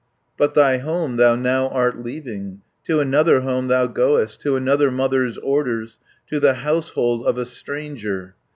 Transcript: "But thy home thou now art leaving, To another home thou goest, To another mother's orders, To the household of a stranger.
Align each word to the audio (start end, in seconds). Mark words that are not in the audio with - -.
"But 0.35 0.55
thy 0.55 0.77
home 0.79 1.17
thou 1.17 1.35
now 1.35 1.67
art 1.69 1.95
leaving, 1.95 2.61
To 2.85 3.01
another 3.01 3.41
home 3.41 3.67
thou 3.67 3.85
goest, 3.85 4.41
To 4.41 4.55
another 4.55 4.89
mother's 4.89 5.37
orders, 5.37 5.99
To 6.31 6.39
the 6.39 6.55
household 6.55 7.27
of 7.27 7.37
a 7.37 7.45
stranger. 7.45 8.33